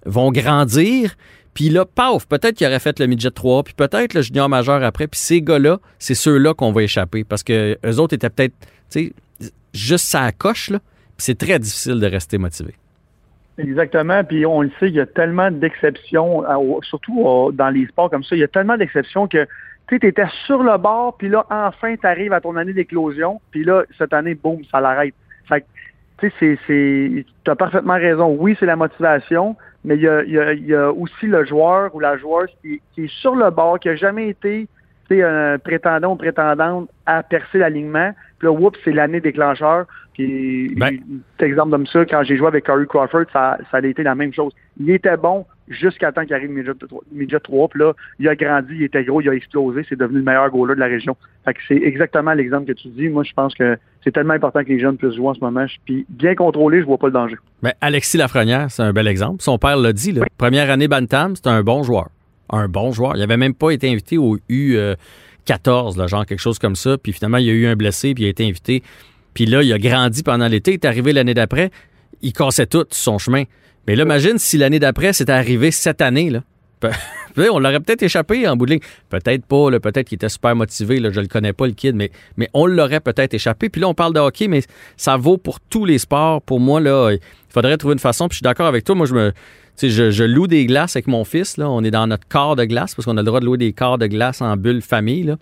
vont 0.05 0.31
grandir. 0.31 1.15
Puis 1.55 1.69
là, 1.69 1.85
paf, 1.85 2.27
peut-être 2.27 2.55
qu'ils 2.55 2.67
auraient 2.67 2.79
fait 2.79 2.99
le 2.99 3.07
midget 3.07 3.31
3, 3.31 3.63
puis 3.63 3.73
peut-être 3.73 4.13
le 4.13 4.21
junior 4.21 4.47
majeur 4.47 4.83
après. 4.83 5.07
Puis 5.07 5.19
ces 5.19 5.41
gars-là, 5.41 5.79
c'est 5.97 6.13
ceux-là 6.13 6.53
qu'on 6.53 6.71
va 6.71 6.83
échapper 6.83 7.23
parce 7.23 7.41
que 7.41 7.79
eux 7.83 7.99
autres 7.99 8.13
étaient 8.13 8.29
peut-être, 8.29 8.53
tu 8.91 9.11
sais, 9.39 9.49
juste 9.73 10.05
ça 10.05 10.31
coche, 10.31 10.69
là. 10.69 10.79
Puis 11.17 11.25
c'est 11.25 11.37
très 11.37 11.57
difficile 11.57 11.99
de 11.99 12.05
rester 12.05 12.37
motivé. 12.37 12.75
Exactement. 13.57 14.23
Puis 14.23 14.45
on 14.45 14.61
le 14.61 14.69
sait, 14.79 14.87
il 14.89 14.95
y 14.95 14.99
a 14.99 15.05
tellement 15.05 15.49
d'exceptions, 15.49 16.39
au- 16.59 16.81
surtout 16.83 17.25
euh, 17.27 17.51
dans 17.51 17.69
les 17.69 17.87
sports 17.87 18.09
comme 18.09 18.23
ça, 18.23 18.35
il 18.35 18.39
y 18.39 18.43
a 18.43 18.47
tellement 18.47 18.77
d'exceptions 18.77 19.27
que 19.27 19.47
tu 19.87 19.95
étais 19.95 20.25
sur 20.45 20.61
le 20.63 20.77
bord, 20.77 21.15
puis 21.17 21.29
là, 21.29 21.45
enfin, 21.49 21.95
tu 21.95 22.05
arrives 22.05 22.33
à 22.33 22.41
ton 22.41 22.55
année 22.55 22.73
d'éclosion, 22.73 23.39
puis 23.51 23.63
là, 23.63 23.83
cette 23.97 24.13
année, 24.13 24.35
boum, 24.35 24.63
ça 24.69 24.81
l'arrête. 24.81 25.15
Fait 25.47 25.65
tu 26.19 26.31
sais, 26.39 26.57
c'est, 26.65 27.25
tu 27.45 27.51
as 27.51 27.55
parfaitement 27.55 27.93
raison. 27.93 28.35
Oui, 28.39 28.55
c'est 28.59 28.65
la 28.65 28.75
motivation, 28.75 29.55
mais 29.83 29.95
il 29.95 30.01
y 30.01 30.07
a, 30.07 30.23
y, 30.23 30.37
a, 30.39 30.53
y 30.53 30.73
a 30.73 30.91
aussi 30.91 31.27
le 31.27 31.45
joueur 31.45 31.93
ou 31.95 31.99
la 31.99 32.17
joueuse 32.17 32.49
qui, 32.61 32.81
qui 32.93 33.05
est 33.05 33.13
sur 33.21 33.35
le 33.35 33.49
bord, 33.51 33.79
qui 33.79 33.87
a 33.89 33.95
jamais 33.95 34.27
été 34.29 34.67
tu 35.07 35.15
sais, 35.15 35.23
un 35.23 35.57
prétendant 35.59 36.13
ou 36.13 36.15
prétendante 36.15 36.89
à 37.05 37.23
percer 37.23 37.59
l'alignement. 37.59 38.11
Puis 38.39 38.47
là, 38.47 38.51
oups, 38.51 38.77
c'est 38.83 38.91
l'année 38.91 39.21
déclencheur. 39.21 39.85
Puis, 40.13 40.73
Ben. 40.75 40.97
petit 41.37 41.45
exemple 41.45 41.71
comme 41.71 41.87
ça, 41.87 42.05
quand 42.05 42.23
j'ai 42.23 42.37
joué 42.37 42.47
avec 42.47 42.65
Corey 42.65 42.85
Crawford, 42.87 43.25
ça, 43.31 43.57
ça 43.69 43.77
a 43.77 43.85
été 43.85 44.03
la 44.03 44.15
même 44.15 44.33
chose. 44.33 44.51
Il 44.79 44.89
était 44.89 45.15
bon 45.15 45.45
jusqu'à 45.67 46.11
temps 46.11 46.23
qu'il 46.23 46.33
arrive 46.33 46.49
Midget 46.49 46.73
3, 46.73 47.01
Midget 47.11 47.39
3. 47.39 47.69
Puis 47.69 47.79
là, 47.79 47.93
il 48.19 48.27
a 48.27 48.35
grandi, 48.35 48.73
il 48.75 48.83
était 48.83 49.03
gros, 49.03 49.21
il 49.21 49.29
a 49.29 49.33
explosé, 49.33 49.85
c'est 49.87 49.97
devenu 49.97 50.19
le 50.19 50.23
meilleur 50.23 50.49
goaler 50.49 50.75
de 50.75 50.79
la 50.79 50.87
région. 50.87 51.15
Fait 51.45 51.53
que 51.53 51.59
c'est 51.67 51.75
exactement 51.75 52.33
l'exemple 52.33 52.65
que 52.65 52.73
tu 52.73 52.87
dis. 52.89 53.09
Moi, 53.09 53.23
je 53.23 53.33
pense 53.33 53.53
que 53.53 53.77
c'est 54.03 54.11
tellement 54.11 54.33
important 54.33 54.63
que 54.63 54.69
les 54.69 54.79
jeunes 54.79 54.97
puissent 54.97 55.15
jouer 55.15 55.27
en 55.27 55.33
ce 55.33 55.39
moment. 55.39 55.65
Puis 55.85 56.05
bien 56.09 56.35
contrôlé, 56.35 56.79
je 56.79 56.85
vois 56.85 56.97
pas 56.97 57.07
le 57.07 57.13
danger. 57.13 57.35
Ben, 57.61 57.73
Alexis 57.81 58.17
Lafrenière, 58.17 58.71
c'est 58.71 58.83
un 58.83 58.93
bel 58.93 59.07
exemple. 59.07 59.41
Son 59.41 59.57
père 59.57 59.77
l'a 59.77 59.93
dit. 59.93 60.13
Là. 60.13 60.25
Première 60.37 60.69
année 60.71 60.87
Bantam, 60.87 61.35
c'était 61.35 61.49
un 61.49 61.63
bon 61.63 61.83
joueur. 61.83 62.07
Un 62.49 62.67
bon 62.67 62.91
joueur. 62.91 63.15
Il 63.15 63.19
n'avait 63.19 63.37
même 63.37 63.53
pas 63.53 63.71
été 63.71 63.89
invité 63.91 64.17
au 64.17 64.37
U14, 64.49 65.97
là, 65.97 66.07
genre 66.07 66.25
quelque 66.25 66.39
chose 66.39 66.59
comme 66.59 66.75
ça. 66.75 66.97
Puis 66.97 67.13
finalement, 67.13 67.37
il 67.37 67.45
y 67.45 67.49
a 67.49 67.53
eu 67.53 67.67
un 67.67 67.75
blessé, 67.75 68.13
puis 68.13 68.23
il 68.23 68.27
a 68.27 68.29
été 68.29 68.47
invité. 68.47 68.83
Puis 69.33 69.45
là, 69.45 69.61
il 69.63 69.71
a 69.71 69.77
grandi 69.77 70.23
pendant 70.23 70.47
l'été. 70.47 70.71
Il 70.71 70.73
est 70.75 70.85
arrivé 70.85 71.13
l'année 71.13 71.33
d'après. 71.33 71.71
Il 72.21 72.33
cassait 72.33 72.65
tout 72.65 72.85
son 72.91 73.17
chemin. 73.17 73.43
Mais 73.85 73.95
là, 73.95 74.03
imagine 74.03 74.37
si 74.37 74.57
l'année 74.57 74.79
d'après, 74.79 75.13
c'était 75.13 75.31
arrivé 75.31 75.71
cette 75.71 76.01
année. 76.01 76.29
Là. 76.29 76.41
On 77.37 77.59
l'aurait 77.59 77.79
peut-être 77.79 78.03
échappé 78.03 78.47
en 78.47 78.55
bout 78.55 78.65
de 78.65 78.71
ligne. 78.71 78.81
Peut-être 79.09 79.45
pas, 79.45 79.79
peut-être 79.79 80.07
qu'il 80.07 80.15
était 80.15 80.29
super 80.29 80.55
motivé. 80.55 80.99
Là, 80.99 81.11
je 81.11 81.19
le 81.21 81.27
connais 81.27 81.53
pas, 81.53 81.67
le 81.67 81.73
kid, 81.73 81.95
mais, 81.95 82.11
on 82.53 82.65
l'aurait 82.65 82.99
peut-être 82.99 83.33
échappé. 83.33 83.69
Puis 83.69 83.81
là, 83.81 83.87
on 83.87 83.93
parle 83.93 84.13
de 84.13 84.19
hockey, 84.19 84.47
mais 84.47 84.61
ça 84.95 85.17
vaut 85.17 85.37
pour 85.37 85.59
tous 85.59 85.85
les 85.85 85.97
sports. 85.97 86.41
Pour 86.41 86.59
moi, 86.59 86.81
il 86.81 87.19
faudrait 87.49 87.77
trouver 87.77 87.93
une 87.93 87.99
façon. 87.99 88.27
Puis 88.27 88.35
je 88.35 88.37
suis 88.37 88.43
d'accord 88.43 88.67
avec 88.67 88.83
toi. 88.83 88.95
Moi, 88.95 89.05
je 89.05 89.13
me. 89.13 89.33
Sais, 89.77 89.89
Je, 89.89 90.11
je 90.11 90.23
loue 90.23 90.47
des 90.47 90.65
glaces 90.65 90.95
avec 90.95 91.07
mon 91.07 91.23
fils. 91.23 91.57
Là. 91.57 91.69
On 91.69 91.83
est 91.83 91.91
dans 91.91 92.07
notre 92.07 92.27
quart 92.27 92.55
de 92.55 92.65
glace 92.65 92.95
parce 92.95 93.05
qu'on 93.05 93.17
a 93.17 93.21
le 93.21 93.25
droit 93.25 93.39
de 93.39 93.45
louer 93.45 93.57
des 93.57 93.73
quarts 93.73 93.97
de 93.97 94.07
glace 94.07 94.41
en 94.41 94.55
bulle 94.57 94.81
famille. 94.81 95.23
Là. 95.23 95.37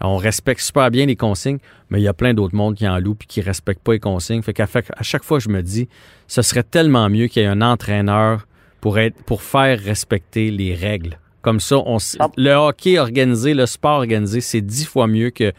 On 0.00 0.16
respecte 0.16 0.60
super 0.60 0.90
bien 0.90 1.06
les 1.06 1.14
consignes, 1.16 1.58
mais 1.90 2.00
il 2.00 2.02
y 2.04 2.08
a 2.08 2.12
plein 2.14 2.34
d'autres 2.34 2.56
mondes 2.56 2.74
qui 2.74 2.88
en 2.88 2.98
louent 2.98 3.16
et 3.22 3.26
qui 3.26 3.38
ne 3.40 3.44
respectent 3.44 3.82
pas 3.82 3.92
les 3.92 4.00
consignes. 4.00 4.42
Fait 4.42 4.52
qu'à 4.52 4.66
à 4.96 5.02
chaque 5.02 5.22
fois, 5.22 5.38
je 5.38 5.48
me 5.48 5.62
dis, 5.62 5.88
ce 6.26 6.42
serait 6.42 6.64
tellement 6.64 7.08
mieux 7.08 7.28
qu'il 7.28 7.42
y 7.42 7.44
ait 7.44 7.48
un 7.48 7.62
entraîneur 7.62 8.46
pour, 8.80 8.98
être, 8.98 9.16
pour 9.24 9.42
faire 9.42 9.78
respecter 9.78 10.50
les 10.50 10.74
règles. 10.74 11.18
Comme 11.40 11.60
ça, 11.60 11.76
on, 11.86 11.98
Ah. 12.18 12.28
le 12.36 12.52
hockey 12.52 12.98
organisé, 12.98 13.54
le 13.54 13.66
sport 13.66 13.98
organisé, 13.98 14.40
c'est 14.40 14.60
dix 14.60 14.84
fois 14.86 15.06
mieux 15.06 15.30
que 15.30 15.52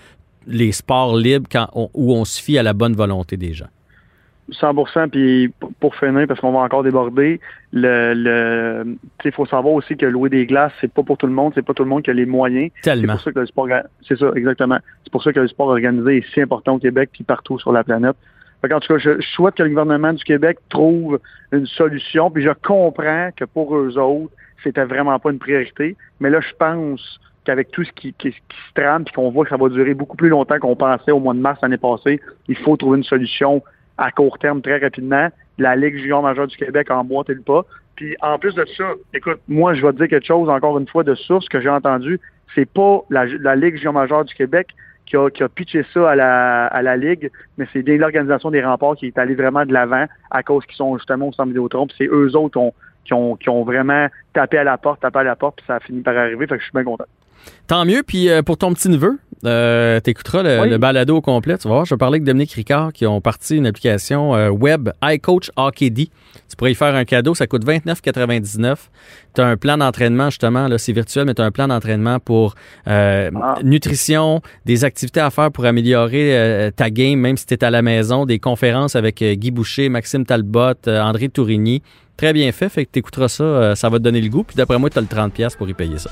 les 0.46 0.74
sports 0.74 1.16
libres 1.16 1.48
quand 1.50 1.70
on- 1.74 1.90
où 1.94 2.14
on 2.14 2.26
se 2.26 2.42
fie 2.42 2.58
à 2.58 2.64
la 2.64 2.74
bonne 2.74 2.96
volonté 2.96 3.38
des 3.38 3.54
gens. 3.54 3.68
100 4.52 5.10
puis 5.10 5.52
pour- 5.80 5.96
finir, 5.96 6.28
parce 6.28 6.40
qu'on 6.40 6.52
va 6.52 6.60
encore 6.60 6.84
déborder, 6.84 7.40
le, 7.72 8.14
le 8.14 8.84
tu 8.86 8.98
sais, 9.24 9.30
il 9.30 9.32
faut 9.32 9.46
savoir 9.46 9.74
aussi 9.74 9.96
que 9.96 10.06
louer 10.06 10.30
des 10.30 10.46
glaces, 10.46 10.74
c'est 10.82 10.92
pas 10.92 11.04
pour 11.04 11.18
tout 11.18 11.28
le 11.28 11.34
monde, 11.34 11.54
c'est 11.56 11.62
pas 11.66 11.74
tout 11.74 11.84
le 11.84 11.90
monde 11.90 12.04
qui 12.04 12.10
a 12.10 12.14
les 12.14 12.26
moyens. 12.26 12.70
C'est 12.82 12.92
Tellement. 12.92 13.14
pour 13.14 13.22
ça 13.22 13.32
que 13.32 13.40
le 13.40 13.46
sport, 13.46 13.68
c'est 14.08 14.18
ça, 14.18 14.32
exactement. 14.36 14.78
C'est 15.04 15.12
pour 15.12 15.24
ça 15.24 15.32
que 15.32 15.40
le 15.40 15.48
sport 15.48 15.68
organisé 15.68 16.18
est 16.18 16.34
si 16.34 16.42
important 16.42 16.74
au 16.76 16.80
Québec 16.80 17.10
puis 17.14 17.24
partout 17.24 17.58
sur 17.60 17.72
la 17.72 17.84
planète. 17.84 18.16
Fait 18.62 18.74
en 18.74 18.80
tout 18.80 18.94
cas, 18.94 18.98
je, 19.00 19.20
je 19.22 19.28
souhaite 19.28 19.56
que 19.56 19.64
le 19.64 19.70
gouvernement 19.70 20.14
du 20.14 20.24
Québec 20.24 20.58
trouve 20.70 21.20
une 21.52 21.66
solution, 21.66 22.32
puis 22.32 22.44
je 22.44 22.52
comprends 22.66 23.30
que 23.36 23.46
pour 23.46 23.76
eux 23.76 23.98
autres, 23.98 24.32
c'était 24.64 24.86
vraiment 24.86 25.18
pas 25.20 25.32
une 25.32 25.40
priorité. 25.40 25.96
Mais 26.20 26.30
là, 26.30 26.40
je 26.40 26.54
pense 26.58 27.20
qu'avec 27.46 27.72
tout 27.72 27.84
ce 27.84 27.92
qui, 27.92 28.14
qui, 28.14 28.32
qui 28.32 28.38
se 28.40 28.74
trame, 28.82 29.04
puis 29.04 29.14
qu'on 29.14 29.30
voit 29.32 29.44
que 29.44 29.50
ça 29.50 29.58
va 29.58 29.68
durer 29.68 29.94
beaucoup 29.94 30.16
plus 30.16 30.30
longtemps 30.30 30.60
qu'on 30.60 30.78
pensait 30.78 31.12
au 31.12 31.20
mois 31.20 31.34
de 31.34 31.40
mars 31.40 31.60
l'année 31.62 31.78
passée, 31.78 32.22
il 32.48 32.56
faut 32.56 32.78
trouver 32.78 32.98
une 33.00 33.04
solution 33.04 33.62
à 33.98 34.12
court 34.12 34.38
terme 34.40 34.62
très 34.62 34.80
rapidement. 34.80 35.30
La 35.58 35.76
Ligue 35.76 35.98
junior 35.98 36.22
majeure 36.22 36.48
du 36.48 36.58
Québec 36.58 36.90
a 36.90 36.98
emboîté 36.98 37.34
le 37.34 37.42
pas. 37.42 37.66
Puis 37.96 38.16
en 38.22 38.40
plus 38.40 38.56
de 38.56 38.66
ça, 38.76 38.86
écoute, 39.14 39.40
moi 39.48 39.74
je 39.74 39.86
vais 39.86 39.92
te 39.94 39.98
dire 39.98 40.08
quelque 40.08 40.26
chose 40.26 40.50
encore 40.50 40.78
une 40.80 40.88
fois 40.88 41.04
de 41.04 41.16
source 41.16 41.48
que 41.48 41.62
j'ai 41.62 41.70
entendu. 41.70 42.20
C'est 42.56 42.70
pas 42.70 43.02
la, 43.10 43.56
Ligue 43.56 43.78
junior 43.78 43.94
majeure 43.94 44.26
du 44.26 44.34
Québec 44.34 44.70
qui 45.06 45.18
a, 45.18 45.30
pitché 45.50 45.86
ça 45.94 46.12
à 46.12 46.16
la, 46.16 46.66
à 46.68 46.82
la 46.82 46.98
Ligue, 46.98 47.30
mais 47.58 47.68
c'est 47.72 47.84
bien 47.84 47.98
l'organisation 47.98 48.50
des 48.50 48.64
remparts 48.64 48.96
qui 48.96 49.08
est 49.08 49.18
allée 49.18 49.36
vraiment 49.36 49.66
de 49.66 49.74
l'avant 49.74 50.06
à 50.32 50.42
cause 50.42 50.66
qu'ils 50.66 50.76
sont 50.76 50.98
justement 50.98 51.28
au 51.28 51.34
centre 51.34 51.50
Vidéotron. 51.50 51.88
C'est 51.98 52.08
eux 52.08 52.36
autres 52.36 52.60
qui 53.06 53.14
ont 53.14 53.64
vraiment 53.64 54.08
tapé 54.34 54.58
à 54.58 54.64
la 54.64 54.78
porte, 54.78 55.02
tapé 55.02 55.20
à 55.20 55.24
la 55.24 55.36
porte, 55.36 55.58
puis 55.58 55.66
ça 55.68 55.76
a 55.76 55.80
fini 55.80 56.02
par 56.02 56.18
arriver. 56.18 56.48
Fait 56.48 56.56
que 56.56 56.62
je 56.62 56.66
suis 56.66 56.74
bien 56.74 56.84
content. 56.84 57.06
Tant 57.68 57.86
mieux. 57.86 58.04
Puis 58.06 58.30
euh, 58.30 58.42
pour 58.42 58.58
ton 58.58 58.74
petit 58.74 58.90
neveu, 58.90 59.20
euh, 59.46 60.00
t'écouteras 60.00 60.44
le, 60.44 60.62
Oui. 60.62 60.70
le 60.70 60.78
balado 60.78 61.16
au 61.18 61.22
complet. 61.22 61.58
Tu 61.58 61.68
vas 61.68 61.74
voir, 61.76 61.86
je 61.86 61.94
vais 61.94 61.98
parler 61.98 62.16
avec 62.18 62.24
Dominique 62.24 62.52
Ricard 62.54 62.94
qui 62.94 63.06
ont 63.06 63.22
parti 63.22 63.56
une 63.58 63.68
application 63.68 64.36
euh, 64.36 64.50
web 64.50 64.90
iCoach 65.04 65.52
Hockey 65.56 65.90
D. 65.90 66.10
Tu 66.50 66.56
pourrais 66.56 66.72
y 66.72 66.76
faire 66.76 66.94
un 66.96 67.06
cadeau. 67.06 67.34
Ça 67.36 67.48
coûte 67.48 67.66
29,99. 67.66 68.76
Tu 69.36 69.42
as 69.42 69.46
un 69.46 69.58
plan 69.58 69.78
d'entraînement, 69.78 70.30
justement. 70.30 70.68
Là, 70.68 70.78
c'est 70.78 70.94
virtuel, 70.94 71.26
mais 71.26 71.34
tu 71.34 71.42
as 71.42 71.46
un 71.46 71.52
plan 71.52 71.68
d'entraînement 71.68 72.20
pour 72.20 72.56
euh, 72.88 73.32
Ah. 73.42 73.56
nutrition, 73.64 74.42
des 74.66 74.84
activités 74.86 75.20
à 75.20 75.30
faire 75.32 75.52
pour 75.52 75.66
améliorer 75.66 76.38
euh, 76.38 76.72
ta 76.72 76.90
game, 76.90 77.20
même 77.20 77.38
si 77.38 77.46
tu 77.46 77.54
es 77.56 77.64
à 77.64 77.70
la 77.72 77.82
maison, 77.82 78.26
des 78.26 78.40
conférences 78.40 78.96
avec 78.96 79.24
Guy 79.24 79.52
Boucher, 79.52 79.90
Maxime 79.90 80.26
Talbot, 80.26 80.74
André 80.88 81.30
Tourigny. 81.30 81.82
Très 82.18 82.34
bien 82.34 82.52
fait. 82.52 82.70
Fait 82.70 82.86
que 82.86 82.92
tu 82.92 83.00
écouteras 83.00 83.28
ça. 83.28 83.76
ça 83.76 83.90
va 83.90 83.98
te 83.98 84.04
donner 84.04 84.22
le 84.22 84.30
goût. 84.30 84.44
Puis 84.44 84.56
d'après 84.56 84.78
moi, 84.78 84.90
tu 84.90 85.00
as 85.00 85.02
le 85.02 85.08
30$ 85.08 85.58
pour 85.58 85.68
y 85.68 85.74
payer 85.74 85.98
ça. 85.98 86.12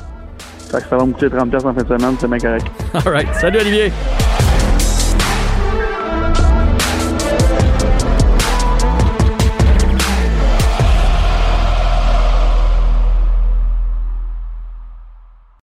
Ça 0.71 0.97
va 0.97 1.05
me 1.05 1.11
coûter 1.11 1.27
30$ 1.27 1.55
en 1.65 1.73
fin 1.73 1.83
de 1.83 1.87
semaine, 1.87 2.15
c'est 2.19 2.27
bien 2.27 2.39
correct. 2.39 2.65
All 2.93 3.11
right. 3.11 3.27
Salut, 3.35 3.59
Olivier. 3.59 3.91